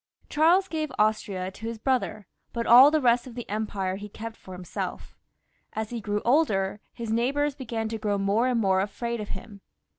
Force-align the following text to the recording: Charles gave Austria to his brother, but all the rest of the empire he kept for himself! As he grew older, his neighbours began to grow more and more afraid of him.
Charles 0.29 0.67
gave 0.67 0.91
Austria 0.97 1.51
to 1.51 1.67
his 1.67 1.77
brother, 1.77 2.25
but 2.53 2.65
all 2.65 2.89
the 2.89 2.99
rest 2.99 3.27
of 3.27 3.35
the 3.35 3.47
empire 3.47 3.97
he 3.97 4.09
kept 4.09 4.35
for 4.35 4.53
himself! 4.55 5.15
As 5.73 5.91
he 5.91 6.01
grew 6.01 6.23
older, 6.25 6.79
his 6.91 7.11
neighbours 7.11 7.53
began 7.53 7.87
to 7.89 7.99
grow 7.99 8.17
more 8.17 8.47
and 8.47 8.59
more 8.59 8.79
afraid 8.79 9.21
of 9.21 9.29
him. 9.37 9.61